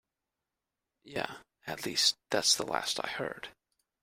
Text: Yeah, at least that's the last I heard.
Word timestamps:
Yeah, 1.03 1.31
at 1.67 1.85
least 1.85 2.17
that's 2.31 2.55
the 2.55 2.65
last 2.65 2.99
I 3.03 3.07
heard. 3.07 3.49